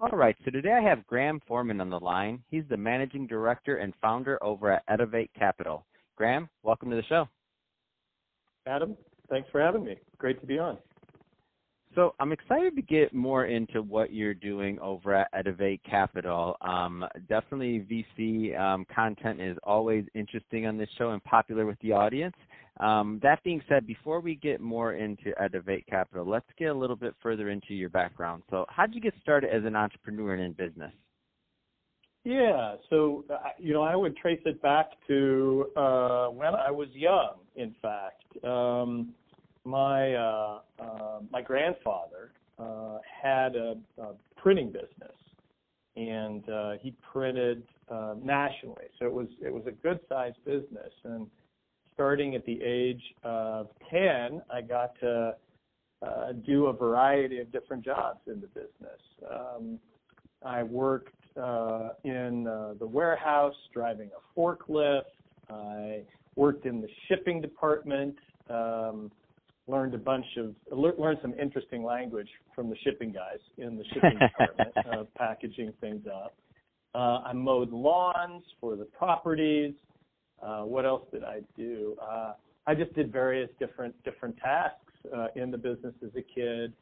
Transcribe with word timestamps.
All 0.00 0.18
right, 0.18 0.36
so 0.44 0.50
today 0.50 0.72
I 0.72 0.80
have 0.80 1.06
Graham 1.06 1.40
Forman 1.48 1.80
on 1.80 1.88
the 1.88 2.00
line. 2.00 2.42
He's 2.50 2.64
the 2.68 2.76
managing 2.76 3.28
director 3.28 3.76
and 3.76 3.94
founder 4.02 4.42
over 4.42 4.72
at 4.72 4.86
Edovate 4.88 5.30
Capital. 5.38 5.86
Graham, 6.16 6.48
welcome 6.64 6.90
to 6.90 6.96
the 6.96 7.04
show. 7.04 7.28
Adam, 8.66 8.96
thanks 9.30 9.48
for 9.52 9.60
having 9.60 9.84
me. 9.84 9.96
Great 10.18 10.40
to 10.40 10.46
be 10.46 10.58
on. 10.58 10.78
So 11.94 12.14
I'm 12.18 12.32
excited 12.32 12.74
to 12.74 12.82
get 12.82 13.14
more 13.14 13.46
into 13.46 13.80
what 13.82 14.12
you're 14.12 14.34
doing 14.34 14.78
over 14.80 15.14
at 15.14 15.32
Edovate 15.32 15.80
Capital. 15.88 16.56
Um, 16.60 17.04
definitely 17.28 17.86
VC 18.18 18.58
um, 18.58 18.84
content 18.92 19.40
is 19.40 19.56
always 19.62 20.04
interesting 20.14 20.66
on 20.66 20.76
this 20.76 20.88
show 20.98 21.10
and 21.10 21.22
popular 21.22 21.66
with 21.66 21.78
the 21.80 21.92
audience. 21.92 22.34
Um, 22.80 23.20
that 23.22 23.42
being 23.44 23.62
said, 23.68 23.86
before 23.86 24.18
we 24.18 24.34
get 24.34 24.60
more 24.60 24.94
into 24.94 25.32
Edovate 25.40 25.86
Capital, 25.86 26.28
let's 26.28 26.46
get 26.58 26.66
a 26.66 26.74
little 26.74 26.96
bit 26.96 27.14
further 27.22 27.50
into 27.50 27.74
your 27.74 27.90
background. 27.90 28.42
So 28.50 28.66
how 28.68 28.86
did 28.86 28.96
you 28.96 29.00
get 29.00 29.14
started 29.22 29.54
as 29.54 29.64
an 29.64 29.76
entrepreneur 29.76 30.34
and 30.34 30.42
in 30.42 30.52
business? 30.52 30.92
Yeah, 32.24 32.76
so 32.88 33.24
you 33.58 33.74
know, 33.74 33.82
I 33.82 33.94
would 33.94 34.16
trace 34.16 34.40
it 34.46 34.60
back 34.62 34.86
to 35.08 35.66
uh, 35.76 36.28
when 36.28 36.54
I 36.54 36.70
was 36.70 36.88
young. 36.94 37.34
In 37.54 37.74
fact, 37.82 38.24
um, 38.42 39.14
my 39.64 40.14
uh, 40.14 40.58
uh, 40.78 41.18
my 41.30 41.42
grandfather 41.42 42.32
uh, 42.58 42.98
had 43.22 43.56
a, 43.56 43.76
a 43.98 44.12
printing 44.36 44.70
business, 44.70 45.16
and 45.96 46.48
uh, 46.48 46.72
he 46.80 46.94
printed 47.12 47.62
uh, 47.90 48.14
nationally. 48.22 48.86
So 48.98 49.06
it 49.06 49.12
was 49.12 49.28
it 49.42 49.52
was 49.52 49.64
a 49.66 49.72
good 49.72 50.00
sized 50.08 50.44
business. 50.44 50.92
And 51.04 51.26
starting 51.94 52.34
at 52.34 52.44
the 52.44 52.60
age 52.62 53.02
of 53.22 53.68
ten, 53.90 54.42
I 54.52 54.60
got 54.60 54.98
to 55.00 55.34
uh, 56.02 56.32
do 56.46 56.66
a 56.66 56.72
variety 56.72 57.38
of 57.40 57.50
different 57.50 57.84
jobs 57.84 58.20
in 58.26 58.40
the 58.40 58.48
business. 58.48 59.00
Um, 59.30 59.78
I 60.44 60.62
worked 60.62 61.14
uh, 61.40 61.90
in 62.04 62.46
uh, 62.46 62.74
the 62.78 62.86
warehouse, 62.86 63.54
driving 63.72 64.10
a 64.16 64.38
forklift. 64.38 65.02
I 65.50 66.02
worked 66.36 66.66
in 66.66 66.80
the 66.80 66.88
shipping 67.08 67.40
department. 67.40 68.16
Um, 68.50 69.10
learned 69.66 69.94
a 69.94 69.98
bunch 69.98 70.26
of 70.36 70.54
learned 70.70 71.18
some 71.22 71.34
interesting 71.40 71.82
language 71.82 72.28
from 72.54 72.68
the 72.68 72.76
shipping 72.84 73.12
guys 73.12 73.38
in 73.58 73.76
the 73.76 73.84
shipping 73.94 74.18
department, 74.18 74.76
uh, 74.92 75.04
packaging 75.16 75.72
things 75.80 76.04
up. 76.06 76.34
Uh, 76.94 77.22
I 77.24 77.32
mowed 77.32 77.72
lawns 77.72 78.44
for 78.60 78.76
the 78.76 78.84
properties. 78.84 79.74
Uh, 80.42 80.62
what 80.62 80.84
else 80.84 81.02
did 81.12 81.24
I 81.24 81.40
do? 81.56 81.96
Uh, 82.00 82.34
I 82.66 82.74
just 82.74 82.94
did 82.94 83.12
various 83.12 83.50
different 83.58 83.94
different 84.04 84.36
tasks 84.38 84.78
uh, 85.14 85.28
in 85.36 85.50
the 85.50 85.58
business 85.58 85.94
as 86.02 86.10
a 86.16 86.22
kid. 86.22 86.72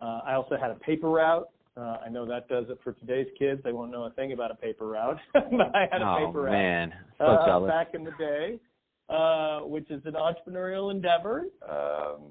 Uh, 0.00 0.20
I 0.24 0.34
also 0.34 0.56
had 0.60 0.70
a 0.70 0.76
paper 0.76 1.08
route. 1.10 1.48
Uh, 1.76 1.98
I 2.04 2.08
know 2.08 2.26
that 2.26 2.48
does 2.48 2.66
it 2.70 2.78
for 2.82 2.92
today's 2.92 3.28
kids. 3.38 3.60
They 3.62 3.72
won't 3.72 3.92
know 3.92 4.04
a 4.04 4.10
thing 4.10 4.32
about 4.32 4.50
a 4.50 4.54
paper 4.54 4.86
route, 4.88 5.18
but 5.32 5.74
I 5.74 5.86
had 5.90 6.02
a 6.02 6.08
oh, 6.08 6.26
paper 6.26 6.50
man. 6.50 6.90
route 6.90 6.98
so 7.18 7.24
uh, 7.24 7.66
back 7.66 7.94
in 7.94 8.04
the 8.04 8.10
day. 8.18 8.58
Uh, 9.08 9.60
which 9.60 9.90
is 9.90 10.02
an 10.04 10.12
entrepreneurial 10.12 10.90
endeavor. 10.90 11.46
Um, 11.66 12.30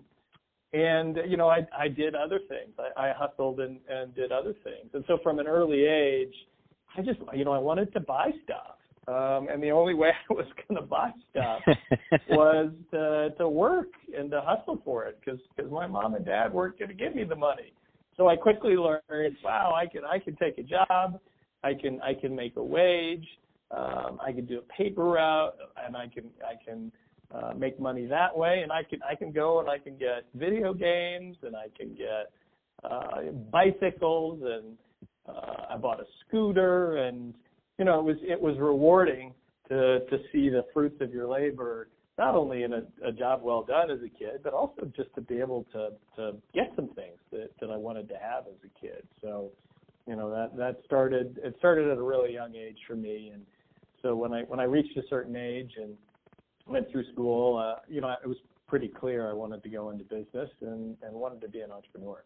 and 0.74 1.18
you 1.28 1.36
know, 1.36 1.50
I 1.50 1.66
I 1.76 1.88
did 1.88 2.14
other 2.14 2.40
things. 2.48 2.76
I, 2.78 3.08
I 3.08 3.14
hustled 3.18 3.60
and 3.62 3.80
and 3.90 4.14
did 4.14 4.32
other 4.32 4.54
things. 4.64 4.92
And 4.94 5.04
so 5.08 5.18
from 5.24 5.40
an 5.40 5.48
early 5.48 5.86
age, 5.86 6.36
I 6.96 7.02
just 7.02 7.20
you 7.34 7.46
know 7.46 7.52
I 7.52 7.58
wanted 7.58 7.92
to 7.94 8.00
buy 8.00 8.30
stuff. 8.44 8.78
Um, 9.08 9.48
and 9.50 9.64
the 9.64 9.72
only 9.72 9.96
way 9.96 10.10
I 10.30 10.34
was 10.34 10.46
going 10.68 10.80
to 10.80 10.86
buy 10.86 11.12
stuff 11.32 11.62
was 12.30 12.72
to 12.92 13.30
to 13.40 13.50
work 13.50 13.90
and 14.16 14.30
to 14.30 14.42
hustle 14.42 14.80
for 14.86 15.06
it 15.06 15.20
because 15.20 15.40
because 15.56 15.72
my 15.72 15.88
mom 15.88 16.14
and 16.14 16.26
dad 16.26 16.54
weren't 16.54 16.78
going 16.78 16.90
to 16.90 16.96
give 16.96 17.16
me 17.16 17.24
the 17.24 17.36
money. 17.36 17.74
So 18.18 18.28
I 18.28 18.36
quickly 18.36 18.76
learned, 18.76 19.38
wow, 19.44 19.74
I 19.76 19.88
can 19.88 20.06
I 20.06 20.20
can 20.20 20.36
take 20.36 20.60
a 20.60 20.64
job, 20.64 21.20
I 21.64 21.74
can 21.74 22.00
I 22.02 22.14
can 22.14 22.36
make 22.36 22.56
a 22.56 22.64
wage, 22.64 23.26
um, 23.72 24.20
I 24.26 24.32
can 24.32 24.46
do 24.46 24.60
a 24.60 24.74
paper 24.74 25.04
route, 25.04 25.56
and 25.86 25.96
I 25.96 26.08
can 26.08 26.26
I 26.46 26.54
can 26.64 26.92
uh, 27.32 27.54
make 27.56 27.80
money 27.80 28.06
that 28.06 28.36
way. 28.36 28.62
And 28.64 28.72
I 28.72 28.84
can 28.84 29.00
I 29.10 29.16
can 29.16 29.32
go 29.32 29.60
and 29.60 29.70
I 29.70 29.78
can 29.78 29.98
get 29.98 30.26
video 30.36 30.74
games, 30.74 31.38
and 31.44 31.56
I 31.56 31.68
can 31.78 31.94
get 31.96 32.32
uh, 32.84 33.32
bicycles, 33.52 34.42
and 34.44 34.78
uh, 35.28 35.74
I 35.74 35.78
bought 35.78 36.00
a 36.00 36.06
scooter, 36.26 36.98
and 36.98 37.34
you 37.78 37.86
know 37.86 38.00
it 38.00 38.04
was 38.04 38.18
it 38.22 38.40
was 38.40 38.58
rewarding 38.58 39.34
to 39.70 40.00
to 40.00 40.18
see 40.32 40.50
the 40.50 40.66
fruits 40.74 41.02
of 41.02 41.12
your 41.14 41.28
labor. 41.28 41.90
Not 42.18 42.34
only 42.34 42.64
in 42.64 42.74
a, 42.74 42.82
a 43.06 43.12
job 43.12 43.42
well 43.44 43.62
done 43.62 43.92
as 43.92 44.00
a 44.00 44.10
kid, 44.10 44.40
but 44.44 44.52
also 44.52 44.92
just 44.96 45.14
to 45.16 45.22
be 45.22 45.40
able 45.40 45.66
to 45.74 45.90
to 46.16 46.38
get 46.54 46.72
some 46.76 46.88
things 46.96 47.20
that 47.32 47.50
that 47.60 47.70
I 47.70 47.78
wanted 47.78 48.08
to 48.10 48.16
have 48.16 48.46
as 48.48 48.56
a 48.64 48.80
kid. 48.80 49.04
So, 49.22 49.52
you 50.08 50.16
know 50.16 50.32
that 50.32 50.56
that 50.56 50.80
started 50.86 51.40
it 51.44 51.56
started 51.60 51.92
at 51.92 51.98
a 51.98 52.02
really 52.02 52.34
young 52.34 52.56
age 52.56 52.78
for 52.88 52.96
me, 52.96 53.32
and 53.34 53.46
so 54.02 54.16
when 54.16 54.34
I 54.34 54.42
when 54.44 54.60
I 54.60 54.64
reached 54.64 54.98
a 54.98 55.04
certain 55.10 55.36
age 55.36 55.72
and 55.78 55.96
went 56.68 56.92
through 56.92 57.06
school, 57.14 57.58
uh, 57.58 57.80
you 57.88 58.02
know, 58.02 58.14
it 58.24 58.28
was 58.28 58.38
pretty 58.68 58.88
clear 58.88 59.30
I 59.30 59.34
wanted 59.34 59.64
to 59.64 59.70
go 59.70 59.90
into 59.90 60.04
business 60.04 60.50
and 60.62 60.98
and 61.02 61.14
wanted 61.14 61.42
to 61.42 61.50
be 61.50 61.62
an 61.62 61.72
entrepreneur. 61.72 62.24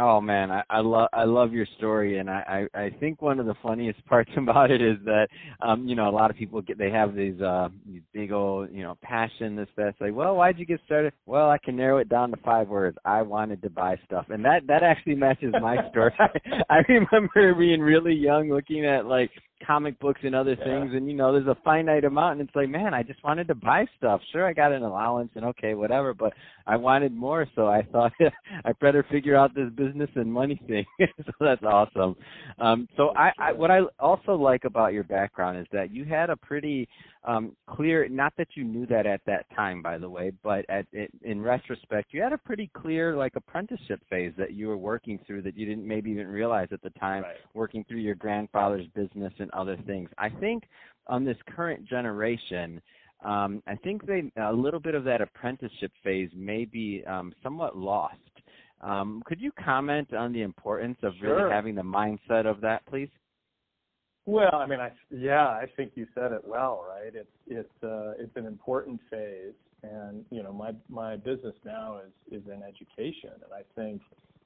Oh 0.00 0.20
man, 0.20 0.52
I, 0.52 0.62
I 0.70 0.80
love 0.80 1.08
I 1.12 1.24
love 1.24 1.52
your 1.52 1.66
story, 1.76 2.18
and 2.20 2.30
I, 2.30 2.68
I 2.72 2.80
I 2.82 2.90
think 3.00 3.20
one 3.20 3.40
of 3.40 3.46
the 3.46 3.56
funniest 3.60 4.04
parts 4.06 4.30
about 4.36 4.70
it 4.70 4.80
is 4.80 4.96
that 5.04 5.26
um 5.60 5.88
you 5.88 5.96
know 5.96 6.08
a 6.08 6.12
lot 6.12 6.30
of 6.30 6.36
people 6.36 6.62
get 6.62 6.78
they 6.78 6.90
have 6.90 7.16
these 7.16 7.40
uh 7.40 7.68
these 7.84 8.02
big 8.14 8.30
old 8.30 8.70
you 8.72 8.82
know 8.84 8.96
passion 9.02 9.56
this 9.56 9.68
that. 9.76 9.94
Like 10.00 10.14
well 10.14 10.36
why'd 10.36 10.58
you 10.58 10.66
get 10.66 10.80
started? 10.86 11.12
Well 11.26 11.50
I 11.50 11.58
can 11.58 11.74
narrow 11.74 11.98
it 11.98 12.08
down 12.08 12.30
to 12.30 12.36
five 12.38 12.68
words. 12.68 12.96
I 13.04 13.22
wanted 13.22 13.60
to 13.62 13.70
buy 13.70 13.96
stuff. 14.06 14.26
And 14.28 14.44
that 14.44 14.68
that 14.68 14.84
actually 14.84 15.16
matches 15.16 15.52
my 15.60 15.76
story. 15.90 16.12
I, 16.20 16.28
I 16.70 16.78
remember 16.88 17.54
being 17.54 17.80
really 17.80 18.14
young 18.14 18.50
looking 18.50 18.86
at 18.86 19.06
like 19.06 19.30
comic 19.66 19.98
books 20.00 20.20
and 20.24 20.34
other 20.34 20.56
Yeah. 20.58 20.64
things 20.64 20.94
and 20.94 21.08
you 21.08 21.14
know 21.16 21.32
there's 21.32 21.46
a 21.46 21.56
finite 21.64 22.04
amount 22.04 22.38
and 22.40 22.48
it's 22.48 22.56
like 22.56 22.68
man 22.68 22.94
I 22.94 23.02
just 23.02 23.22
wanted 23.24 23.48
to 23.48 23.54
buy 23.54 23.86
stuff 23.96 24.20
sure 24.32 24.46
I 24.46 24.52
got 24.52 24.72
an 24.72 24.82
allowance 24.82 25.30
and 25.34 25.44
okay 25.46 25.74
whatever 25.74 26.14
but 26.14 26.32
I 26.66 26.76
wanted 26.76 27.12
more 27.12 27.46
so 27.54 27.66
I 27.66 27.82
thought 27.82 28.12
I 28.64 28.72
better 28.80 29.04
figure 29.10 29.36
out 29.36 29.54
this 29.54 29.70
business 29.70 30.10
and 30.14 30.32
money 30.32 30.60
thing 30.66 30.84
so 31.26 31.32
that's 31.40 31.62
awesome 31.62 32.16
um 32.58 32.88
so 32.96 33.12
I, 33.16 33.32
I 33.38 33.52
what 33.52 33.70
I 33.70 33.80
also 33.98 34.34
like 34.34 34.64
about 34.64 34.92
your 34.92 35.04
background 35.04 35.58
is 35.58 35.66
that 35.72 35.90
you 35.92 36.04
had 36.04 36.30
a 36.30 36.36
pretty 36.36 36.88
um 37.24 37.56
clear 37.68 38.08
not 38.08 38.32
that 38.38 38.48
you 38.54 38.64
knew 38.64 38.86
that 38.86 39.06
at 39.06 39.20
that 39.26 39.46
time 39.54 39.82
by 39.82 39.98
the 39.98 40.08
way 40.08 40.32
but 40.42 40.64
at 40.68 40.86
it, 40.92 41.10
in 41.22 41.40
retrospect 41.42 42.12
you 42.12 42.22
had 42.22 42.32
a 42.32 42.38
pretty 42.38 42.70
clear 42.74 43.16
like 43.16 43.36
apprenticeship 43.36 44.00
phase 44.08 44.32
that 44.38 44.52
you 44.52 44.68
were 44.68 44.76
working 44.76 45.18
through 45.26 45.42
that 45.42 45.56
you 45.56 45.66
didn't 45.66 45.86
maybe 45.86 46.10
even 46.10 46.26
realize 46.28 46.68
at 46.72 46.82
the 46.82 46.90
time 46.90 47.22
Right. 47.22 47.36
working 47.54 47.84
through 47.88 47.98
your 47.98 48.14
grandfather's 48.14 48.86
business 48.94 49.32
and 49.38 49.47
other 49.52 49.76
things. 49.86 50.08
I 50.18 50.28
think 50.28 50.64
on 51.06 51.24
this 51.24 51.36
current 51.54 51.84
generation, 51.86 52.80
um, 53.24 53.62
I 53.66 53.74
think 53.76 54.06
they 54.06 54.30
a 54.40 54.52
little 54.52 54.80
bit 54.80 54.94
of 54.94 55.04
that 55.04 55.20
apprenticeship 55.20 55.92
phase 56.04 56.30
may 56.34 56.64
be 56.64 57.02
um, 57.06 57.32
somewhat 57.42 57.76
lost. 57.76 58.16
Um, 58.80 59.22
could 59.26 59.40
you 59.40 59.50
comment 59.52 60.14
on 60.14 60.32
the 60.32 60.42
importance 60.42 60.98
of 61.02 61.14
Sure. 61.20 61.36
really 61.36 61.50
having 61.50 61.74
the 61.74 61.82
mindset 61.82 62.46
of 62.46 62.60
that, 62.60 62.86
please? 62.86 63.08
Well, 64.24 64.54
I 64.54 64.66
mean, 64.66 64.78
I 64.78 64.92
yeah, 65.10 65.46
I 65.48 65.64
think 65.76 65.92
you 65.94 66.06
said 66.14 66.32
it 66.32 66.42
well, 66.46 66.84
right? 66.88 67.14
It's 67.14 67.28
it's 67.46 67.82
uh, 67.82 68.12
it's 68.18 68.36
an 68.36 68.46
important 68.46 69.00
phase, 69.10 69.54
and 69.82 70.24
you 70.30 70.42
know, 70.42 70.52
my 70.52 70.72
my 70.88 71.16
business 71.16 71.54
now 71.64 72.00
is 72.04 72.40
is 72.40 72.46
in 72.46 72.62
education, 72.62 73.30
and 73.32 73.52
I 73.52 73.62
think 73.74 74.02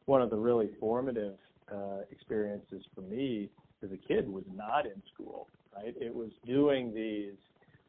one 0.06 0.22
of 0.22 0.30
the 0.30 0.36
really 0.36 0.70
formative 0.80 1.36
uh, 1.70 2.02
experiences 2.10 2.84
for 2.94 3.00
me 3.02 3.50
as 3.82 3.90
a 3.92 3.96
kid 3.96 4.28
was 4.28 4.44
not 4.54 4.86
in 4.86 5.02
school, 5.12 5.48
right? 5.74 5.94
It 6.00 6.14
was 6.14 6.30
doing 6.46 6.94
these 6.94 7.34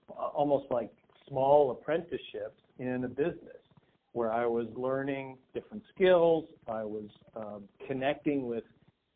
almost 0.08 0.66
like 0.72 0.92
small 1.28 1.72
apprenticeships 1.72 2.62
in 2.80 3.04
a 3.04 3.08
business 3.08 3.64
where 4.14 4.32
I 4.32 4.46
was 4.46 4.68
learning 4.76 5.38
different 5.54 5.84
skills, 5.94 6.46
I 6.68 6.84
was 6.84 7.10
um, 7.36 7.64
connecting 7.88 8.48
with 8.48 8.64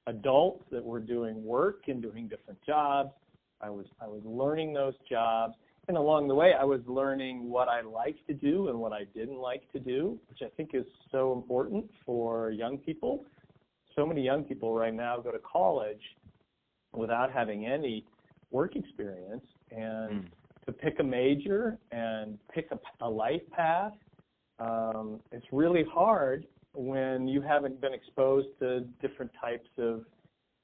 adults 0.07 0.63
that 0.71 0.83
were 0.83 0.99
doing 0.99 1.43
work 1.43 1.83
and 1.87 2.01
doing 2.01 2.27
different 2.27 2.59
jobs. 2.65 3.11
I 3.61 3.69
was 3.69 3.85
I 4.01 4.07
was 4.07 4.21
learning 4.23 4.73
those 4.73 4.93
jobs, 5.09 5.55
and 5.87 5.97
along 5.97 6.27
the 6.27 6.35
way, 6.35 6.53
I 6.59 6.63
was 6.63 6.81
learning 6.87 7.49
what 7.49 7.67
I 7.67 7.81
liked 7.81 8.25
to 8.27 8.33
do 8.33 8.69
and 8.69 8.79
what 8.79 8.91
I 8.91 9.05
didn't 9.15 9.37
like 9.37 9.71
to 9.71 9.79
do, 9.79 10.19
which 10.29 10.39
I 10.41 10.49
think 10.55 10.71
is 10.73 10.85
so 11.11 11.33
important 11.33 11.89
for 12.05 12.51
young 12.51 12.77
people. 12.77 13.25
So 13.95 14.05
many 14.05 14.21
young 14.21 14.43
people 14.43 14.75
right 14.75 14.93
now 14.93 15.19
go 15.19 15.31
to 15.31 15.39
college 15.39 16.01
without 16.93 17.31
having 17.31 17.65
any 17.65 18.05
work 18.51 18.75
experience 18.75 19.45
and 19.71 20.09
Mm. 20.11 20.31
to 20.65 20.71
pick 20.73 20.99
a 20.99 21.03
major 21.03 21.79
and 21.91 22.37
pick 22.49 22.71
a, 22.71 22.79
a 23.01 23.09
life 23.09 23.47
path 23.51 23.93
um, 24.59 25.21
it's 25.31 25.45
really 25.51 25.83
hard 25.83 26.47
when 26.73 27.27
you 27.27 27.41
haven't 27.41 27.79
been 27.79 27.93
exposed 27.93 28.47
to 28.59 28.81
different 29.01 29.31
types 29.39 29.69
of 29.77 30.03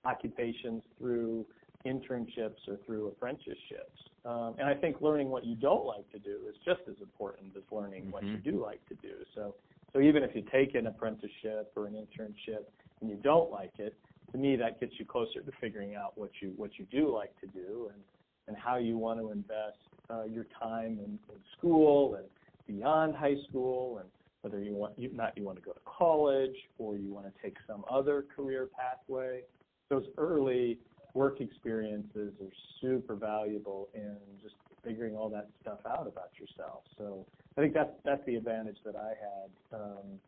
occupations 0.06 0.84
through 0.98 1.46
internships 1.86 2.68
or 2.68 2.78
through 2.86 3.08
apprenticeships. 3.08 4.00
Um, 4.26 4.56
and 4.58 4.68
I 4.68 4.74
think 4.74 5.02
learning 5.02 5.30
what 5.30 5.46
you 5.46 5.56
don't 5.56 5.86
like 5.86 6.10
to 6.12 6.20
do 6.20 6.48
is 6.50 6.56
just 6.66 6.82
as 6.90 6.96
important 7.02 7.56
as 7.58 7.64
learning 7.72 8.10
what 8.10 8.24
you 8.24 8.38
Mhm. 8.38 8.44
do 8.44 8.62
like 8.62 8.84
to 8.88 8.96
do. 8.96 9.24
So, 9.36 9.56
so 9.92 10.00
even 10.00 10.24
if 10.24 10.36
you 10.36 10.42
take 10.44 10.76
an 10.76 10.88
apprenticeship 10.88 11.72
or 11.76 11.88
an 11.88 11.94
internship 11.94 12.66
and 13.02 13.10
you 13.10 13.18
don't 13.18 13.52
like 13.52 13.78
it, 13.80 13.96
to 14.34 14.38
me 14.38 14.58
that 14.58 14.80
gets 14.80 14.94
you 15.00 15.06
closer 15.06 15.42
to 15.42 15.52
figuring 15.62 15.96
out 15.96 16.18
what 16.18 16.32
you 16.42 16.54
what 16.58 16.72
you 16.78 16.86
do 16.92 17.14
like 17.14 17.40
to 17.40 17.48
do 17.48 17.90
and 17.94 18.02
and 18.48 18.58
how 18.58 18.76
you 18.76 18.98
want 18.98 19.20
to 19.20 19.32
invest 19.32 19.78
uh, 20.10 20.24
your 20.26 20.46
time 20.62 21.00
in, 21.00 21.18
in 21.30 21.40
school 21.58 22.16
and 22.16 22.26
beyond 22.68 23.16
high 23.16 23.36
school 23.48 24.00
and 24.00 24.10
whether 24.42 24.62
you 24.62 24.74
want 24.74 24.94
you 24.98 25.10
not 25.14 25.38
you 25.38 25.44
want 25.44 25.58
to 25.58 25.64
go 25.64 25.72
to 25.72 25.80
college 25.86 26.56
or 26.78 26.98
you 26.98 27.14
want 27.14 27.26
to 27.26 27.32
take 27.42 27.56
some 27.66 27.86
other 27.90 28.26
career 28.36 28.68
pathway. 28.78 29.42
Those 29.90 30.06
early 30.18 30.80
work 31.14 31.40
experiences 31.40 32.34
are 32.42 32.52
super 32.82 33.16
valuable 33.16 33.90
in 33.94 34.18
just 34.42 34.56
figuring 34.84 35.16
all 35.16 35.30
that 35.30 35.48
stuff 35.62 35.80
out 35.88 36.08
about 36.08 36.32
yourself. 36.40 36.82
So 36.98 37.26
I 37.58 37.62
think 37.62 37.74
that's 37.74 37.92
that's 38.04 38.26
the 38.26 38.36
advantage 38.36 38.78
that 38.86 38.96
I 38.96 39.10
had, 39.10 39.80
um, 39.80 40.20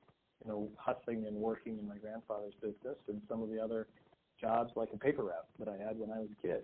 you 0.44 0.52
know, 0.52 0.70
hustling 0.78 1.26
and 1.26 1.36
working 1.36 1.78
in 1.80 1.88
my 1.88 1.98
grandfather's 1.98 2.54
business 2.62 2.98
and 3.08 3.22
some 3.30 3.42
of 3.42 3.50
the 3.50 3.60
other 3.60 3.88
jobs 4.40 4.72
like 4.76 4.90
a 4.94 4.98
paper 4.98 5.24
route 5.24 5.48
that 5.60 5.68
I 5.68 5.78
had 5.78 5.98
when 5.98 6.12
I 6.12 6.20
was 6.20 6.30
a 6.32 6.48
kid. 6.48 6.64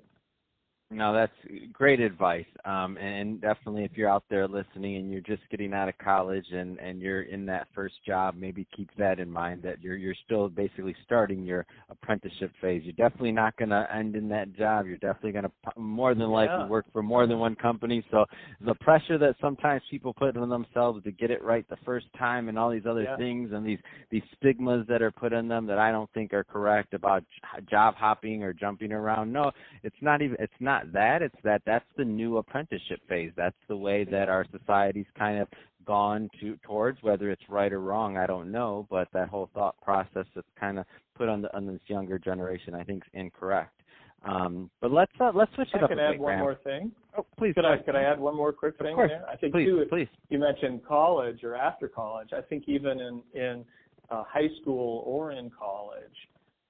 No, 0.94 1.14
that's 1.14 1.32
great 1.72 2.02
advice. 2.02 2.46
Um, 2.66 2.98
and 2.98 3.40
definitely, 3.40 3.86
if 3.86 3.92
you're 3.96 4.10
out 4.10 4.26
there 4.30 4.46
listening 4.46 4.98
and 4.98 5.10
you're 5.10 5.22
just 5.22 5.42
getting 5.50 5.74
out 5.74 5.88
of 5.88 5.98
college 6.00 6.46
and 6.52 6.78
and 6.80 7.00
you're 7.00 7.22
in 7.22 7.46
that 7.46 7.68
first 7.74 7.96
job, 8.06 8.36
maybe 8.38 8.68
keep 8.76 8.90
that 8.98 9.18
in 9.18 9.32
mind 9.32 9.64
that 9.64 9.82
you're 9.82 9.96
you're 9.96 10.16
still 10.26 10.50
basically 10.50 10.94
starting 11.06 11.44
your 11.46 11.66
apprenticeship 11.90 12.52
phase. 12.60 12.82
You're 12.84 13.10
definitely 13.10 13.32
not 13.32 13.56
going 13.56 13.70
to 13.70 13.88
end 13.96 14.18
in 14.18 14.28
that 14.30 14.54
job. 14.54 14.86
You're 14.86 14.98
definitely 14.98 15.32
going 15.32 15.46
to 15.46 15.52
more 15.80 16.14
than 16.14 16.30
likely 16.30 16.58
Yeah. 16.58 16.68
work 16.68 16.86
for 16.92 17.02
more 17.02 17.26
than 17.26 17.40
one 17.40 17.56
company. 17.56 18.04
So 18.12 18.26
the 18.60 18.76
pressure 18.76 19.18
that 19.18 19.36
sometimes 19.40 19.82
people 19.90 20.14
put 20.14 20.36
on 20.36 20.50
themselves 20.50 21.04
to 21.06 21.12
get 21.12 21.32
it 21.32 21.42
right 21.42 21.66
the 21.70 21.78
first 21.86 22.08
time, 22.20 22.50
and 22.50 22.60
all 22.60 22.70
these 22.70 22.86
other 22.86 23.04
Yeah. 23.04 23.16
things, 23.16 23.54
and 23.54 23.66
these 23.66 23.80
these 24.10 24.24
stigmas 24.36 24.86
that 24.88 25.02
are 25.02 25.12
put 25.12 25.32
on 25.32 25.48
them 25.48 25.66
that 25.68 25.80
I 25.80 25.92
don't 25.94 26.12
think 26.12 26.34
are 26.34 26.44
correct 26.44 26.94
about 26.94 27.24
job 27.70 27.96
hopping 27.96 28.44
or 28.44 28.52
jumping 28.52 28.92
around. 28.92 29.32
No, 29.32 29.52
it's 29.84 30.02
not 30.02 30.22
even 30.22 30.36
it's 30.40 30.52
not 30.60 30.81
that 30.94 31.22
it's 31.22 31.36
that 31.44 31.62
that's 31.66 31.86
the 31.98 32.06
new 32.06 32.38
apprenticeship 32.38 33.00
phase 33.07 33.31
that's 33.36 33.56
the 33.68 33.75
way 33.75 34.04
that 34.04 34.30
our 34.30 34.45
society's 34.57 35.06
kind 35.18 35.39
of 35.39 35.48
gone 35.86 36.30
to 36.39 36.57
towards 36.63 37.01
whether 37.01 37.30
it's 37.31 37.42
right 37.50 37.74
or 37.74 37.81
wrong 37.81 38.18
i 38.18 38.25
don't 38.28 38.51
know 38.51 38.86
but 38.89 39.07
that 39.13 39.28
whole 39.30 39.50
thought 39.54 39.75
process 39.81 40.25
that's 40.36 40.48
kind 40.60 40.78
of 40.80 40.86
put 41.16 41.28
on 41.28 41.42
the 41.42 41.56
on 41.56 41.66
this 41.66 41.80
younger 41.88 42.19
generation 42.19 42.74
i 42.75 42.83
think 42.83 43.04
is 43.04 43.10
incorrect 43.13 43.74
um 44.24 44.69
but 44.80 44.92
let's 44.92 45.12
uh, 45.19 45.31
let's 45.33 45.54
switch 45.56 45.69
it 45.74 45.81
I 45.81 45.83
up 45.83 45.89
could 45.89 46.00
a 46.00 46.04
add 46.04 46.19
one 46.19 46.38
more 46.39 46.56
thing. 46.63 46.92
oh 47.18 47.25
please 47.38 47.54
Could 47.56 47.66
I 47.66 47.78
could 47.78 47.95
I 47.95 48.04
add 48.04 48.19
one 48.19 48.36
more 48.36 48.54
quick 48.54 48.75
of 48.80 48.86
thing 48.86 48.95
course 48.95 49.10
there? 49.10 49.28
I 49.28 49.36
think 49.36 49.54
please 49.54 49.66
too, 49.66 49.83
please 49.89 50.07
you 50.30 50.38
mentioned 50.38 50.81
college 50.88 51.44
or 51.44 51.56
after 51.56 51.88
college. 51.88 52.30
I 52.31 52.42
think 52.42 52.66
even 52.68 53.00
in 53.00 53.24
in 53.33 53.66
uh, 54.12 54.24
high 54.28 54.50
school 54.62 55.04
or 55.07 55.31
in 55.31 55.50
college, 55.50 56.01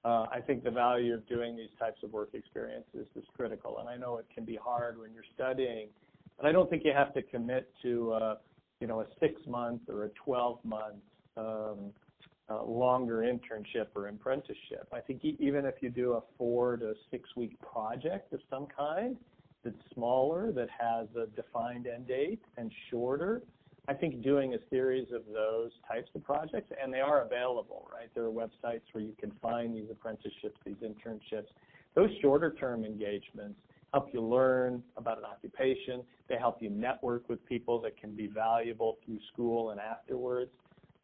uh, 0.04 0.26
I 0.32 0.40
think 0.40 0.64
the 0.64 0.70
value 0.70 1.14
of 1.14 1.26
doing 1.28 1.56
these 1.56 1.70
types 1.78 2.02
of 2.02 2.12
work 2.12 2.30
experiences 2.34 3.06
is 3.14 3.24
critical. 3.36 3.78
And 3.78 3.88
I 3.88 3.96
know 3.96 4.18
it 4.18 4.26
can 4.34 4.44
be 4.44 4.56
hard 4.56 4.98
when 4.98 5.12
you're 5.12 5.24
studying, 5.34 5.88
but 6.36 6.46
I 6.46 6.52
don't 6.52 6.68
think 6.68 6.84
you 6.84 6.92
have 6.92 7.14
to 7.14 7.22
commit 7.22 7.70
to 7.82 8.12
uh, 8.12 8.34
you 8.80 8.86
know 8.86 9.00
a 9.00 9.06
six 9.20 9.40
month 9.46 9.82
or 9.88 10.04
a 10.04 10.08
twelve 10.10 10.58
month 10.64 10.96
um, 11.36 11.92
uh, 12.50 12.64
longer 12.64 13.18
internship 13.18 13.86
or 13.94 14.08
apprenticeship. 14.08 14.88
I 14.92 15.00
think 15.00 15.24
even 15.24 15.64
if 15.64 15.76
you 15.80 15.88
do 15.88 16.14
a 16.14 16.22
four 16.36 16.76
to 16.78 16.94
six 17.10 17.28
week 17.36 17.56
project 17.60 18.32
of 18.32 18.40
some 18.50 18.66
kind 18.66 19.16
that's 19.64 19.76
smaller, 19.94 20.50
that 20.52 20.68
has 20.76 21.06
a 21.16 21.26
defined 21.36 21.86
end 21.86 22.08
date 22.08 22.42
and 22.56 22.72
shorter, 22.90 23.42
I 23.88 23.94
think 23.94 24.22
doing 24.22 24.54
a 24.54 24.58
series 24.70 25.08
of 25.12 25.22
those 25.32 25.72
types 25.88 26.08
of 26.14 26.22
projects, 26.22 26.72
and 26.80 26.92
they 26.92 27.00
are 27.00 27.22
available, 27.22 27.88
right? 27.92 28.08
There 28.14 28.24
are 28.24 28.30
websites 28.30 28.82
where 28.92 29.02
you 29.02 29.14
can 29.18 29.32
find 29.42 29.74
these 29.74 29.90
apprenticeships, 29.90 30.56
these 30.64 30.76
internships. 30.76 31.48
Those 31.94 32.10
shorter 32.20 32.54
term 32.58 32.84
engagements 32.84 33.58
help 33.92 34.08
you 34.14 34.22
learn 34.22 34.82
about 34.96 35.18
an 35.18 35.24
occupation. 35.24 36.02
They 36.28 36.36
help 36.36 36.62
you 36.62 36.70
network 36.70 37.28
with 37.28 37.44
people 37.46 37.80
that 37.82 37.98
can 38.00 38.14
be 38.14 38.28
valuable 38.28 38.98
through 39.04 39.18
school 39.32 39.70
and 39.70 39.80
afterwards. 39.80 40.52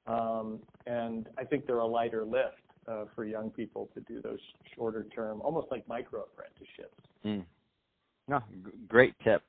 Um, 0.07 0.61
and 0.87 1.29
I 1.37 1.45
think 1.45 1.67
they're 1.67 1.79
a 1.81 1.87
lighter 1.87 2.25
lift 2.25 2.63
uh, 2.87 3.05
for 3.15 3.25
young 3.25 3.51
people 3.51 3.91
to 3.95 4.01
do 4.01 4.23
those 4.23 4.39
shorter 4.75 5.07
term, 5.15 5.43
almost 5.43 5.67
like 5.71 5.87
micro 5.89 6.23
apprenticeships. 6.23 6.97
Mm. 7.25 7.45
No, 8.29 8.39
g- 8.65 8.71
great 8.87 9.15
tip. 9.23 9.43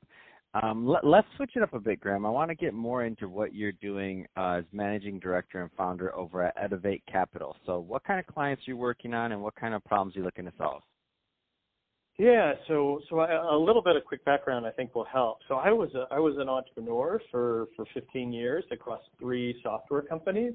Um, 0.54 0.86
let, 0.86 1.06
let's 1.06 1.28
switch 1.36 1.52
it 1.54 1.62
up 1.62 1.74
a 1.74 1.80
bit, 1.80 2.00
Graham. 2.00 2.26
I 2.26 2.30
want 2.30 2.50
to 2.50 2.56
get 2.56 2.74
more 2.74 3.04
into 3.04 3.28
what 3.28 3.54
you're 3.54 3.72
doing 3.72 4.26
uh, 4.36 4.58
as 4.58 4.64
managing 4.72 5.20
director 5.20 5.62
and 5.62 5.70
founder 5.76 6.14
over 6.14 6.42
at 6.42 6.56
Edovate 6.56 7.02
Capital. 7.10 7.54
So, 7.66 7.78
what 7.78 8.02
kind 8.02 8.18
of 8.18 8.26
clients 8.26 8.66
are 8.66 8.72
you 8.72 8.76
working 8.76 9.14
on, 9.14 9.30
and 9.30 9.40
what 9.40 9.54
kind 9.54 9.74
of 9.74 9.84
problems 9.84 10.16
are 10.16 10.20
you 10.20 10.24
looking 10.24 10.46
to 10.46 10.52
solve? 10.58 10.82
Yeah, 12.20 12.52
so 12.68 13.00
so 13.08 13.20
a 13.20 13.56
little 13.56 13.80
bit 13.80 13.96
of 13.96 14.04
quick 14.04 14.22
background 14.26 14.66
I 14.66 14.70
think 14.72 14.94
will 14.94 15.06
help. 15.06 15.38
So 15.48 15.54
I 15.54 15.70
was 15.70 15.88
a, 15.94 16.06
I 16.10 16.18
was 16.18 16.34
an 16.36 16.50
entrepreneur 16.50 17.18
for 17.30 17.68
for 17.74 17.86
15 17.94 18.30
years 18.30 18.62
across 18.70 19.00
three 19.18 19.58
software 19.62 20.02
companies 20.02 20.52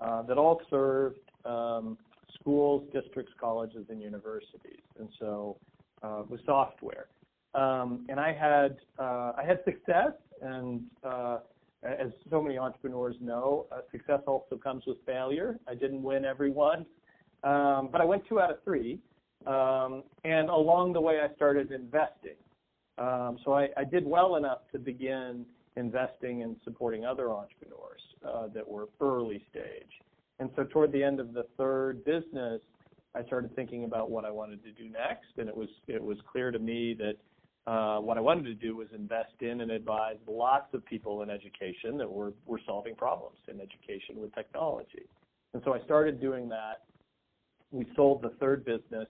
uh, 0.00 0.22
that 0.22 0.38
all 0.38 0.60
served 0.70 1.18
um, 1.44 1.98
schools, 2.38 2.88
districts, 2.92 3.32
colleges, 3.40 3.84
and 3.88 4.00
universities, 4.00 4.78
and 4.96 5.08
so 5.18 5.56
uh, 6.04 6.22
with 6.28 6.40
software. 6.46 7.06
Um, 7.54 8.06
and 8.08 8.18
I 8.18 8.32
had 8.32 8.76
uh, 8.98 9.32
I 9.36 9.44
had 9.46 9.60
success, 9.64 10.12
and 10.40 10.82
uh, 11.04 11.38
as 11.82 12.10
so 12.30 12.40
many 12.40 12.58
entrepreneurs 12.58 13.16
know, 13.20 13.66
uh, 13.72 13.80
success 13.90 14.20
also 14.26 14.56
comes 14.56 14.84
with 14.86 14.98
failure. 15.04 15.58
I 15.68 15.74
didn't 15.74 16.02
win 16.02 16.24
every 16.24 16.50
one, 16.50 16.86
um, 17.44 17.88
but 17.92 18.00
I 18.00 18.04
went 18.04 18.26
two 18.28 18.40
out 18.40 18.50
of 18.50 18.62
three. 18.64 18.98
Um, 19.46 20.04
and 20.24 20.48
along 20.48 20.92
the 20.92 21.00
way, 21.00 21.18
I 21.20 21.34
started 21.34 21.72
investing. 21.72 22.36
Um, 22.98 23.38
so 23.44 23.54
I, 23.54 23.68
I 23.76 23.84
did 23.84 24.06
well 24.06 24.36
enough 24.36 24.60
to 24.70 24.78
begin 24.78 25.44
investing 25.76 26.42
and 26.42 26.56
supporting 26.64 27.04
other 27.04 27.30
entrepreneurs 27.30 28.00
uh, 28.26 28.46
that 28.54 28.66
were 28.66 28.88
early 29.00 29.44
stage. 29.50 29.90
And 30.38 30.50
so 30.56 30.64
toward 30.64 30.92
the 30.92 31.02
end 31.02 31.18
of 31.18 31.32
the 31.32 31.46
third 31.56 32.04
business, 32.04 32.60
I 33.14 33.24
started 33.24 33.54
thinking 33.54 33.84
about 33.84 34.10
what 34.10 34.24
I 34.24 34.30
wanted 34.30 34.62
to 34.64 34.72
do 34.72 34.88
next, 34.88 35.38
and 35.38 35.48
it 35.48 35.56
was 35.56 35.68
it 35.86 36.02
was 36.02 36.16
clear 36.30 36.50
to 36.50 36.58
me 36.58 36.94
that 36.94 37.16
uh, 37.66 37.98
what 37.98 38.18
I 38.18 38.20
wanted 38.20 38.44
to 38.44 38.54
do 38.54 38.76
was 38.76 38.88
invest 38.94 39.34
in 39.40 39.60
and 39.60 39.70
advise 39.70 40.16
lots 40.26 40.74
of 40.74 40.84
people 40.84 41.22
in 41.22 41.30
education 41.30 41.96
that 41.98 42.10
were 42.10 42.32
were 42.46 42.60
solving 42.66 42.94
problems 42.94 43.38
in 43.48 43.60
education 43.60 44.16
with 44.20 44.34
technology. 44.34 45.06
And 45.54 45.62
so 45.64 45.74
I 45.74 45.82
started 45.84 46.20
doing 46.20 46.48
that. 46.48 46.82
We 47.70 47.86
sold 47.94 48.22
the 48.22 48.30
third 48.40 48.64
business 48.64 49.08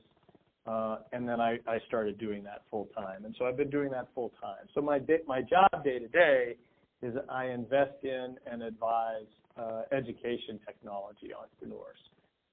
uh, 0.66 0.98
and 1.12 1.28
then 1.28 1.40
I, 1.40 1.58
I 1.66 1.78
started 1.88 2.18
doing 2.18 2.44
that 2.44 2.62
full 2.70 2.88
time. 2.94 3.24
And 3.24 3.34
so 3.38 3.46
I've 3.46 3.56
been 3.56 3.70
doing 3.70 3.90
that 3.90 4.08
full 4.14 4.32
time. 4.40 4.66
So 4.74 4.80
my 4.80 5.00
my 5.26 5.42
job 5.42 5.84
day 5.84 5.98
to 5.98 6.08
day 6.08 6.56
is 7.02 7.14
I 7.28 7.46
invest 7.46 8.04
in 8.04 8.36
and 8.50 8.62
advise 8.62 9.26
uh, 9.58 9.82
education 9.90 10.60
technology 10.64 11.30
entrepreneurs 11.34 11.98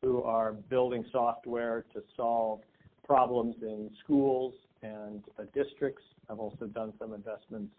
who 0.01 0.23
are 0.23 0.53
building 0.53 1.05
software 1.11 1.85
to 1.93 2.01
solve 2.17 2.61
problems 3.05 3.55
in 3.61 3.91
schools 4.03 4.53
and 4.83 5.23
districts. 5.53 6.03
I've 6.29 6.39
also 6.39 6.65
done 6.65 6.93
some 6.99 7.13
investments 7.13 7.73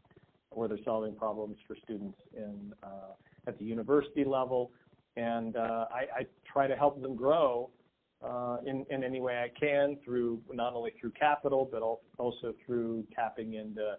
where 0.50 0.68
they're 0.68 0.84
solving 0.84 1.14
problems 1.14 1.56
for 1.66 1.76
students 1.84 2.18
in 2.36 2.72
uh, 2.82 3.14
at 3.46 3.58
the 3.58 3.64
university 3.64 4.24
level, 4.24 4.70
and 5.16 5.56
uh, 5.56 5.86
I, 5.90 6.20
I 6.20 6.26
try 6.50 6.66
to 6.66 6.76
help 6.76 7.00
them 7.00 7.14
grow 7.16 7.70
uh, 8.22 8.58
in, 8.66 8.84
in 8.90 9.02
any 9.02 9.20
way 9.20 9.38
I 9.38 9.48
can 9.58 9.96
through 10.04 10.40
not 10.52 10.74
only 10.74 10.92
through 11.00 11.12
capital 11.12 11.68
but 11.70 11.82
also 12.18 12.54
through 12.66 13.06
tapping 13.14 13.54
into 13.54 13.94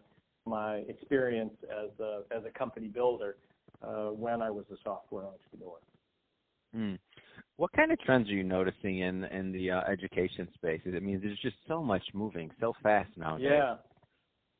my 0.46 0.78
experience 0.88 1.54
as 1.64 1.90
a 2.00 2.22
as 2.36 2.44
a 2.46 2.52
company 2.58 2.88
builder 2.88 3.38
uh, 3.82 4.10
when 4.10 4.42
I 4.42 4.52
was 4.52 4.66
a 4.72 4.78
software 4.84 5.26
entrepreneur. 5.26 5.78
Hmm. 6.74 6.96
What 7.58 7.72
kind 7.74 7.92
of 7.92 8.00
trends 8.00 8.30
are 8.30 8.34
you 8.34 8.44
noticing 8.44 9.00
in 9.00 9.24
in 9.26 9.52
the 9.52 9.72
uh, 9.72 9.82
education 9.82 10.48
space? 10.56 10.82
I 10.86 11.00
mean, 11.00 11.20
there's 11.24 11.40
just 11.40 11.58
so 11.68 11.84
much 11.84 12.04
moving 12.14 12.50
so 12.60 12.74
fast 12.82 13.10
nowadays. 13.18 13.50
Yeah. 13.52 13.76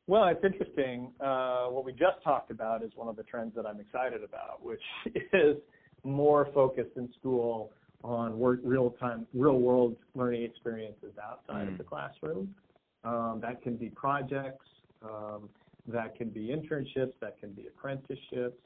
Well, 0.08 0.26
it's 0.28 0.44
interesting. 0.44 1.12
Uh, 1.20 1.66
what 1.66 1.84
we 1.84 1.92
just 1.92 2.22
talked 2.24 2.50
about 2.50 2.82
is 2.82 2.90
one 2.96 3.08
of 3.08 3.16
the 3.16 3.22
trends 3.22 3.54
that 3.54 3.66
I'm 3.66 3.80
excited 3.80 4.22
about, 4.24 4.64
which 4.64 4.80
is 5.32 5.56
more 6.04 6.48
focused 6.52 6.96
in 6.96 7.08
school 7.18 7.70
on 8.02 8.36
work, 8.38 8.60
real 8.64 8.90
time, 8.90 9.26
real 9.32 9.58
world 9.58 9.96
learning 10.14 10.42
experiences 10.42 11.12
outside 11.22 11.66
Mm. 11.66 11.72
of 11.72 11.78
the 11.78 11.84
classroom. 11.84 12.52
Um, 13.04 13.40
that 13.42 13.62
can 13.62 13.76
be 13.76 13.90
projects, 13.90 14.66
um, 15.02 15.48
that 15.86 16.16
can 16.16 16.30
be 16.30 16.48
internships, 16.48 17.12
that 17.20 17.38
can 17.38 17.52
be 17.52 17.68
apprenticeships. 17.68 18.60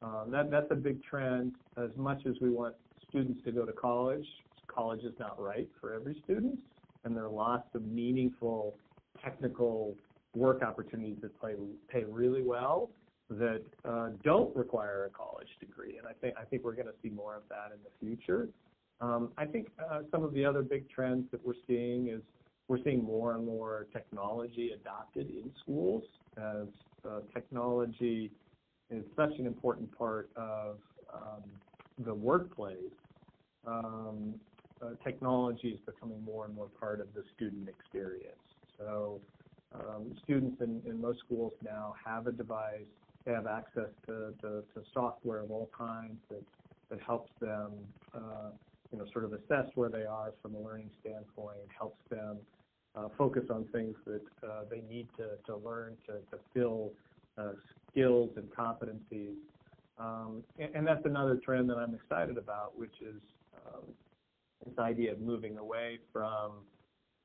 Um, 0.00 0.30
that, 0.30 0.50
that's 0.50 0.70
a 0.70 0.76
big 0.76 1.02
trend. 1.02 1.52
As 1.76 1.90
much 1.96 2.24
as 2.26 2.34
we 2.40 2.50
want 2.50 2.76
students 3.08 3.40
to 3.44 3.52
go 3.52 3.64
to 3.64 3.72
college, 3.72 4.26
college 4.66 5.02
is 5.04 5.14
not 5.18 5.40
right 5.40 5.68
for 5.80 5.94
every 5.94 6.20
student, 6.24 6.58
and 7.04 7.16
there 7.16 7.24
are 7.24 7.30
lots 7.30 7.68
of 7.74 7.84
meaningful 7.86 8.76
technical 9.22 9.94
work 10.34 10.62
opportunities 10.62 11.16
that 11.22 11.40
pay, 11.40 11.54
pay 11.88 12.04
really 12.04 12.42
well 12.42 12.90
that 13.30 13.62
uh, 13.84 14.08
don't 14.22 14.54
require 14.56 15.04
a 15.06 15.10
college 15.10 15.48
degree, 15.60 15.98
and 15.98 16.06
I 16.06 16.12
think 16.20 16.34
I 16.40 16.44
think 16.44 16.64
we're 16.64 16.74
going 16.74 16.86
to 16.86 16.94
see 17.02 17.10
more 17.10 17.36
of 17.36 17.42
that 17.50 17.72
in 17.74 17.78
the 17.82 17.90
future. 18.00 18.48
Um, 19.00 19.30
I 19.36 19.44
think 19.44 19.68
uh, 19.78 20.00
some 20.10 20.24
of 20.24 20.32
the 20.32 20.44
other 20.44 20.62
big 20.62 20.88
trends 20.88 21.26
that 21.30 21.44
we're 21.46 21.54
seeing 21.66 22.08
is 22.08 22.22
we're 22.68 22.82
seeing 22.82 23.02
more 23.04 23.34
and 23.34 23.44
more 23.44 23.86
technology 23.92 24.70
adopted 24.72 25.30
in 25.30 25.50
schools 25.62 26.04
as 26.36 26.66
uh, 27.08 27.20
technology 27.34 28.30
is 28.90 29.04
such 29.16 29.32
an 29.38 29.46
important 29.46 29.96
part 29.96 30.30
of 30.36 30.78
um, 31.12 31.42
the 32.04 32.14
workplace. 32.14 32.76
Um, 33.66 34.34
uh, 34.80 34.90
technology 35.02 35.70
is 35.70 35.80
becoming 35.84 36.22
more 36.24 36.44
and 36.44 36.54
more 36.54 36.68
part 36.78 37.00
of 37.00 37.12
the 37.14 37.22
student 37.34 37.68
experience. 37.68 38.36
So 38.78 39.20
um, 39.74 40.14
students 40.22 40.60
in, 40.60 40.80
in 40.86 41.00
most 41.00 41.18
schools 41.20 41.52
now 41.64 41.94
have 42.04 42.28
a 42.28 42.32
device, 42.32 42.86
they 43.26 43.32
have 43.32 43.46
access 43.46 43.90
to, 44.06 44.32
to, 44.40 44.62
to 44.74 44.82
software 44.94 45.40
of 45.40 45.50
all 45.50 45.68
kinds 45.76 46.18
that, 46.30 46.42
that 46.90 47.00
helps 47.02 47.32
them 47.40 47.72
uh, 48.14 48.50
you 48.92 48.98
know, 48.98 49.04
sort 49.12 49.24
of 49.24 49.32
assess 49.32 49.66
where 49.74 49.90
they 49.90 50.04
are 50.04 50.32
from 50.40 50.54
a 50.54 50.58
learning 50.58 50.90
standpoint, 51.00 51.58
helps 51.76 52.00
them 52.10 52.38
uh, 52.96 53.08
focus 53.18 53.44
on 53.50 53.66
things 53.72 53.94
that 54.06 54.22
uh, 54.48 54.62
they 54.70 54.82
need 54.88 55.06
to, 55.16 55.30
to 55.46 55.56
learn 55.56 55.96
to, 56.06 56.14
to 56.30 56.42
fill 56.54 56.92
uh, 57.36 57.52
skills 57.90 58.30
and 58.36 58.48
competencies. 58.50 59.34
Um, 59.98 60.42
and, 60.58 60.70
and, 60.74 60.86
that's 60.86 61.04
another 61.04 61.40
trend 61.44 61.68
that 61.70 61.76
I'm 61.76 61.94
excited 61.94 62.38
about, 62.38 62.78
which 62.78 62.94
is 63.00 63.20
um, 63.66 63.82
this 64.64 64.78
idea 64.78 65.12
of 65.12 65.20
moving 65.20 65.58
away 65.58 65.98
from 66.12 66.52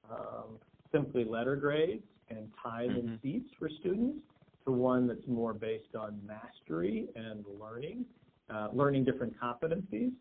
um, 0.10 0.58
simply 0.92 1.24
letter 1.24 1.56
grades 1.56 2.04
and 2.30 2.50
time 2.62 2.90
mm-hmm. 2.90 3.08
and 3.08 3.20
seats 3.22 3.50
for 3.60 3.70
students 3.80 4.20
to 4.66 4.72
one 4.72 5.08
that's 5.08 5.28
more 5.28 5.54
based 5.54 5.96
on 6.00 6.20
mastery 6.26 7.08
and 7.16 7.44
learning, 7.60 8.06
uh, 8.50 8.70
learning 8.74 9.04
different 9.04 9.34
competencies. 9.40 10.12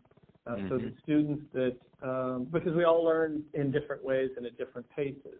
Uh, 0.46 0.56
mm-hmm. 0.56 0.68
So 0.68 0.78
the 0.78 0.92
students 1.02 1.44
that, 1.52 1.76
um, 2.02 2.48
because 2.52 2.74
we 2.74 2.84
all 2.84 3.04
learn 3.04 3.42
in 3.54 3.70
different 3.70 4.04
ways 4.04 4.30
and 4.36 4.44
at 4.44 4.58
different 4.58 4.88
paces. 4.94 5.38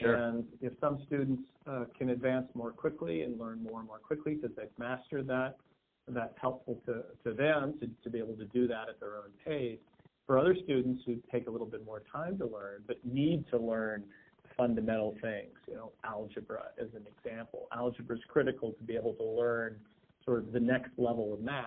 Sure. 0.00 0.16
And 0.16 0.44
if 0.60 0.72
some 0.80 1.00
students 1.06 1.42
uh, 1.68 1.84
can 1.96 2.10
advance 2.10 2.48
more 2.54 2.72
quickly 2.72 3.22
and 3.22 3.38
learn 3.38 3.62
more 3.62 3.78
and 3.78 3.86
more 3.86 3.98
quickly 3.98 4.34
because 4.34 4.50
they've 4.56 4.66
mastered 4.76 5.28
that, 5.28 5.56
that's 6.08 6.34
helpful 6.40 6.80
to, 6.86 7.02
to 7.24 7.34
them 7.34 7.74
to, 7.80 7.88
to 8.02 8.10
be 8.10 8.18
able 8.18 8.34
to 8.34 8.44
do 8.46 8.66
that 8.68 8.88
at 8.88 9.00
their 9.00 9.16
own 9.16 9.30
pace. 9.44 9.78
For 10.26 10.38
other 10.38 10.56
students 10.64 11.02
who 11.06 11.16
take 11.30 11.48
a 11.48 11.50
little 11.50 11.66
bit 11.66 11.84
more 11.84 12.02
time 12.12 12.38
to 12.38 12.46
learn, 12.46 12.82
but 12.86 12.96
need 13.04 13.44
to 13.50 13.58
learn 13.58 14.04
fundamental 14.56 15.14
things, 15.20 15.54
you 15.68 15.74
know, 15.74 15.92
algebra 16.04 16.64
as 16.80 16.88
an 16.94 17.04
example. 17.18 17.66
Algebra 17.76 18.16
is 18.16 18.22
critical 18.28 18.72
to 18.72 18.84
be 18.84 18.96
able 18.96 19.14
to 19.14 19.24
learn 19.24 19.76
sort 20.24 20.38
of 20.38 20.52
the 20.52 20.60
next 20.60 20.90
level 20.96 21.34
of 21.34 21.40
math. 21.40 21.66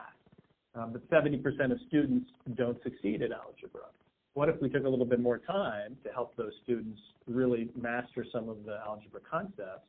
Um, 0.74 0.94
but 0.94 1.08
70% 1.10 1.44
of 1.72 1.80
students 1.88 2.30
don't 2.56 2.82
succeed 2.84 3.22
at 3.22 3.32
algebra. 3.32 3.88
What 4.34 4.50
if 4.50 4.62
we 4.62 4.70
took 4.70 4.86
a 4.86 4.90
little 4.90 5.06
bit 5.06 5.20
more 5.20 5.40
time 5.40 5.98
to 6.04 6.12
help 6.12 6.36
those 6.36 6.52
students 6.64 7.00
really 7.26 7.70
master 7.80 8.26
some 8.32 8.50
of 8.50 8.64
the 8.66 8.78
algebra 8.86 9.20
concepts? 9.30 9.88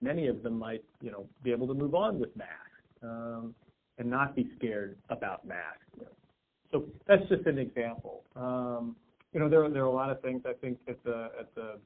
Many 0.00 0.28
of 0.28 0.42
them 0.42 0.58
might, 0.58 0.82
you 1.02 1.10
know, 1.10 1.26
be 1.42 1.52
able 1.52 1.66
to 1.66 1.74
move 1.74 1.94
on 1.94 2.18
with 2.18 2.34
math 2.34 2.48
um, 3.02 3.54
and 4.00 4.10
not 4.10 4.34
be 4.34 4.50
scared 4.56 4.96
about 5.10 5.46
know. 5.46 6.08
So 6.72 6.86
that's 7.06 7.28
just 7.28 7.46
an 7.46 7.58
example. 7.58 8.24
Um, 8.34 8.96
you 9.32 9.38
know, 9.38 9.48
there, 9.48 9.68
there 9.68 9.82
are 9.82 9.86
a 9.86 9.92
lot 9.92 10.10
of 10.10 10.20
things 10.22 10.42
I 10.46 10.54
think 10.54 10.78
at 10.88 11.02
the 11.04 11.28
at 11.38 11.54
the 11.54 11.78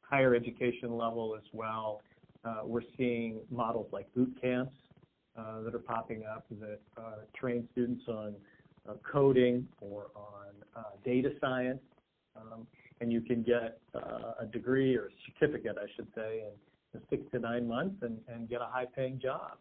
higher 0.00 0.34
education 0.34 0.96
level 0.96 1.34
as 1.36 1.44
well. 1.52 2.00
Uh, 2.44 2.60
we're 2.64 2.82
seeing 2.96 3.40
models 3.50 3.88
like 3.92 4.06
boot 4.14 4.32
camps 4.40 4.76
uh, 5.36 5.60
that 5.62 5.74
are 5.74 5.80
popping 5.80 6.22
up 6.24 6.46
that 6.60 6.78
uh, 6.96 7.16
train 7.34 7.68
students 7.72 8.04
on 8.06 8.34
uh, 8.88 8.92
coding 9.10 9.66
or 9.80 10.06
on 10.14 10.54
uh, 10.76 10.82
data 11.04 11.30
science. 11.40 11.80
Um, 12.36 12.66
and 13.00 13.12
you 13.12 13.20
can 13.20 13.42
get 13.42 13.80
uh, 13.94 14.32
a 14.40 14.46
degree 14.46 14.96
or 14.96 15.06
a 15.06 15.10
certificate, 15.26 15.76
I 15.78 15.86
should 15.96 16.06
say, 16.14 16.44
in 16.94 17.00
six 17.10 17.22
to 17.32 17.38
nine 17.38 17.66
months 17.66 17.96
and, 18.02 18.18
and 18.28 18.48
get 18.48 18.60
a 18.60 18.66
high 18.66 18.86
paying 18.94 19.18
job. 19.18 19.58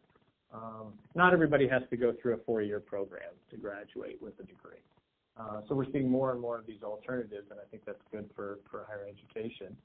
Um, 0.56 0.94
not 1.16 1.34
everybody 1.34 1.68
has 1.68 1.82
to 1.90 1.98
go 1.98 2.14
through 2.22 2.36
a 2.36 2.38
four 2.46 2.62
year 2.62 2.80
program 2.80 3.34
to 3.52 3.58
graduate 3.58 4.22
with 4.22 4.34
a 4.40 4.44
degree. 4.44 4.80
Uh, 5.38 5.62
so 5.68 5.76
we're 5.76 5.92
seeing 5.92 6.10
more 6.10 6.32
and 6.32 6.40
more 6.40 6.58
of 6.58 6.66
these 6.66 6.82
alternatives, 6.82 7.48
and 7.52 7.60
I 7.60 7.64
think 7.70 7.84
that's 7.86 8.02
good 8.12 8.30
for, 8.36 8.60
for 8.72 8.86
higher 8.88 9.06
education 9.06 9.76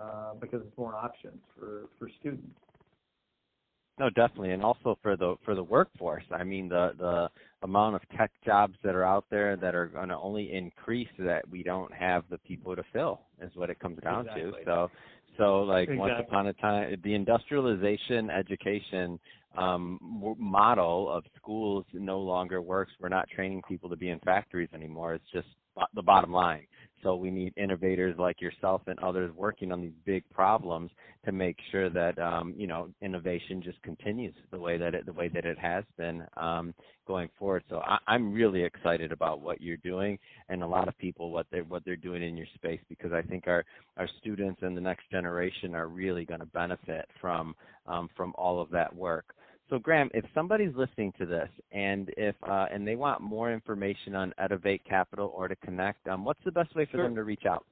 uh, 0.00 0.34
because 0.40 0.62
it's 0.66 0.78
more 0.78 0.94
options 0.94 1.40
for, 1.58 1.88
for 1.98 2.08
students. 2.20 2.48
No, 3.98 4.10
definitely, 4.10 4.50
and 4.50 4.62
also 4.64 4.98
for 5.02 5.16
the 5.16 5.36
for 5.44 5.54
the 5.54 5.62
workforce. 5.62 6.24
I 6.32 6.42
mean, 6.42 6.68
the 6.68 6.94
the 6.98 7.28
amount 7.62 7.94
of 7.94 8.02
tech 8.16 8.32
jobs 8.44 8.74
that 8.82 8.96
are 8.96 9.04
out 9.04 9.24
there 9.30 9.56
that 9.56 9.76
are 9.76 9.86
going 9.86 10.08
to 10.08 10.16
only 10.16 10.52
increase 10.52 11.08
that 11.20 11.48
we 11.48 11.62
don't 11.62 11.92
have 11.94 12.24
the 12.28 12.38
people 12.38 12.74
to 12.74 12.82
fill 12.92 13.20
is 13.40 13.52
what 13.54 13.70
it 13.70 13.78
comes 13.78 14.00
down 14.02 14.22
exactly. 14.22 14.50
to. 14.50 14.64
So, 14.64 14.90
so 15.36 15.62
like 15.62 15.88
exactly. 15.88 15.98
once 15.98 16.14
upon 16.20 16.46
a 16.48 16.52
time, 16.54 17.00
the 17.02 17.14
industrialization 17.14 18.30
education 18.30 19.18
um, 19.56 19.98
model 20.38 21.10
of 21.10 21.24
schools 21.36 21.84
no 21.92 22.20
longer 22.20 22.60
works. 22.60 22.92
We're 23.00 23.08
not 23.08 23.28
training 23.28 23.62
people 23.68 23.88
to 23.90 23.96
be 23.96 24.10
in 24.10 24.18
factories 24.20 24.68
anymore. 24.74 25.14
It's 25.14 25.30
just 25.32 25.46
the 25.94 26.02
bottom 26.02 26.32
line. 26.32 26.66
So 27.04 27.14
we 27.14 27.30
need 27.30 27.52
innovators 27.56 28.16
like 28.18 28.40
yourself 28.40 28.82
and 28.86 28.98
others 28.98 29.30
working 29.36 29.70
on 29.70 29.80
these 29.82 29.92
big 30.04 30.24
problems 30.30 30.90
to 31.26 31.32
make 31.32 31.56
sure 31.70 31.90
that 31.90 32.18
um, 32.18 32.54
you 32.56 32.66
know 32.66 32.88
innovation 33.02 33.62
just 33.62 33.80
continues 33.82 34.34
the 34.50 34.58
way 34.58 34.78
that 34.78 34.94
it 34.94 35.06
the 35.06 35.12
way 35.12 35.28
that 35.28 35.44
it 35.44 35.58
has 35.58 35.84
been 35.96 36.24
um, 36.36 36.74
going 37.06 37.28
forward. 37.38 37.62
So 37.68 37.76
I, 37.78 37.98
I'm 38.08 38.32
really 38.32 38.64
excited 38.64 39.12
about 39.12 39.40
what 39.40 39.60
you're 39.60 39.76
doing 39.76 40.18
and 40.48 40.62
a 40.62 40.66
lot 40.66 40.88
of 40.88 40.96
people 40.98 41.30
what 41.30 41.46
they 41.52 41.60
what 41.60 41.84
they're 41.84 41.94
doing 41.94 42.22
in 42.22 42.36
your 42.36 42.48
space 42.54 42.80
because 42.88 43.12
I 43.12 43.22
think 43.22 43.46
our 43.46 43.64
our 43.98 44.08
students 44.20 44.60
and 44.62 44.76
the 44.76 44.80
next 44.80 45.10
generation 45.10 45.74
are 45.74 45.88
really 45.88 46.24
going 46.24 46.40
to 46.40 46.46
benefit 46.46 47.06
from 47.20 47.54
um, 47.86 48.08
from 48.16 48.32
all 48.36 48.60
of 48.60 48.70
that 48.70 48.94
work. 48.94 49.34
So 49.70 49.78
Graham, 49.78 50.10
if 50.12 50.24
somebody's 50.34 50.74
listening 50.76 51.12
to 51.18 51.26
this 51.26 51.48
and 51.72 52.10
if 52.16 52.34
uh, 52.42 52.66
and 52.70 52.86
they 52.86 52.96
want 52.96 53.22
more 53.22 53.52
information 53.52 54.14
on 54.14 54.34
Edovate 54.38 54.84
Capital 54.86 55.32
or 55.34 55.48
to 55.48 55.56
connect, 55.56 56.06
um, 56.06 56.24
what's 56.24 56.42
the 56.44 56.52
best 56.52 56.74
way 56.76 56.84
for 56.84 56.98
sure. 56.98 57.04
them 57.04 57.14
to 57.14 57.24
reach 57.24 57.44
out? 57.48 57.64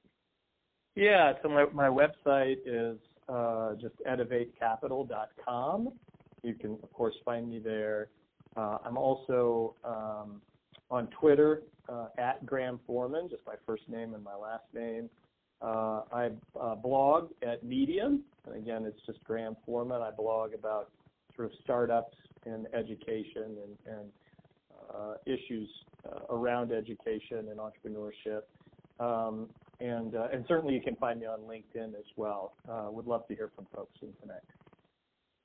Yeah, 0.95 1.33
so 1.41 1.49
my, 1.49 1.65
my 1.73 1.87
website 1.87 2.57
is 2.65 2.97
uh, 3.29 3.73
just 3.75 3.95
edovatecapital.com. 4.07 5.89
You 6.41 6.53
can 6.55 6.73
of 6.83 6.91
course 6.93 7.15
find 7.23 7.49
me 7.49 7.59
there. 7.59 8.09
Uh, 8.57 8.77
I'm 8.85 8.97
also 8.97 9.75
um, 9.83 10.41
on 10.89 11.07
Twitter 11.19 11.63
uh, 11.89 12.07
at 12.17 12.45
Graham 12.45 12.79
Forman, 12.87 13.29
just 13.29 13.41
my 13.45 13.55
first 13.65 13.83
name 13.87 14.13
and 14.13 14.23
my 14.23 14.35
last 14.35 14.65
name. 14.73 15.09
Uh, 15.61 16.01
I 16.11 16.29
uh, 16.59 16.75
blog 16.75 17.29
at 17.41 17.63
Medium, 17.63 18.23
and 18.45 18.55
again, 18.55 18.85
it's 18.85 18.99
just 19.05 19.23
Graham 19.23 19.55
Forman. 19.65 20.01
I 20.01 20.11
blog 20.11 20.53
about 20.53 20.89
sort 21.35 21.47
of 21.47 21.53
startups 21.63 22.15
and 22.45 22.67
education 22.73 23.57
and, 23.63 23.95
and 23.95 24.11
uh, 24.93 25.13
issues 25.25 25.69
uh, 26.05 26.33
around 26.35 26.71
education 26.71 27.47
and 27.49 27.59
entrepreneurship. 27.59 28.43
Um, 28.99 29.49
and, 29.79 30.15
uh, 30.15 30.27
and 30.31 30.45
certainly 30.47 30.73
you 30.73 30.81
can 30.81 30.95
find 30.95 31.19
me 31.19 31.25
on 31.25 31.39
LinkedIn 31.41 31.89
as 31.95 32.05
well. 32.15 32.53
Uh, 32.69 32.87
would 32.89 33.07
love 33.07 33.27
to 33.27 33.35
hear 33.35 33.51
from 33.55 33.65
folks 33.75 33.97
and 34.01 34.13
connect. 34.21 34.45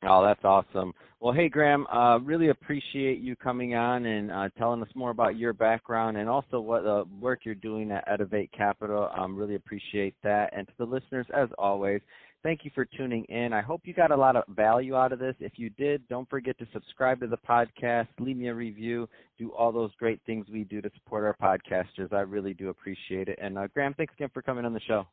Oh, 0.04 0.24
that's 0.24 0.44
awesome. 0.44 0.92
Well, 1.20 1.34
hey, 1.34 1.48
Graham, 1.48 1.86
uh, 1.88 2.18
really 2.20 2.50
appreciate 2.50 3.18
you 3.18 3.34
coming 3.34 3.74
on 3.74 4.06
and 4.06 4.30
uh, 4.30 4.48
telling 4.56 4.80
us 4.80 4.88
more 4.94 5.10
about 5.10 5.36
your 5.36 5.52
background 5.52 6.16
and 6.16 6.28
also 6.28 6.60
what 6.60 6.84
the 6.84 7.04
work 7.20 7.40
you're 7.42 7.56
doing 7.56 7.90
at 7.90 8.06
Edovate 8.06 8.52
Capital. 8.52 9.10
Um, 9.16 9.34
really 9.34 9.56
appreciate 9.56 10.14
that. 10.22 10.52
And 10.56 10.68
to 10.68 10.72
the 10.78 10.84
listeners, 10.84 11.26
as 11.34 11.48
always, 11.58 12.00
Thank 12.44 12.64
you 12.64 12.70
for 12.72 12.84
tuning 12.84 13.24
in. 13.24 13.52
I 13.52 13.60
hope 13.60 13.80
you 13.84 13.92
got 13.92 14.12
a 14.12 14.16
lot 14.16 14.36
of 14.36 14.44
value 14.48 14.94
out 14.94 15.12
of 15.12 15.18
this. 15.18 15.34
If 15.40 15.54
you 15.56 15.70
did, 15.70 16.06
don't 16.08 16.30
forget 16.30 16.56
to 16.58 16.68
subscribe 16.72 17.18
to 17.20 17.26
the 17.26 17.36
podcast, 17.36 18.06
leave 18.20 18.36
me 18.36 18.46
a 18.46 18.54
review, 18.54 19.08
do 19.38 19.50
all 19.50 19.72
those 19.72 19.90
great 19.98 20.20
things 20.24 20.46
we 20.48 20.62
do 20.62 20.80
to 20.80 20.90
support 20.94 21.24
our 21.24 21.36
podcasters. 21.42 22.12
I 22.12 22.20
really 22.20 22.54
do 22.54 22.68
appreciate 22.68 23.28
it. 23.28 23.38
And 23.42 23.58
uh, 23.58 23.66
Graham, 23.74 23.92
thanks 23.94 24.14
again 24.14 24.30
for 24.32 24.42
coming 24.42 24.64
on 24.64 24.72
the 24.72 24.80
show. 24.86 25.04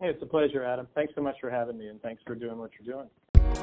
Hey, 0.00 0.10
it's 0.10 0.22
a 0.22 0.26
pleasure, 0.26 0.64
Adam. 0.64 0.86
Thanks 0.94 1.12
so 1.16 1.22
much 1.22 1.34
for 1.40 1.50
having 1.50 1.76
me, 1.76 1.88
and 1.88 2.00
thanks 2.02 2.22
for 2.24 2.36
doing 2.36 2.56
what 2.56 2.70
you're 2.78 2.94
doing. 2.94 3.08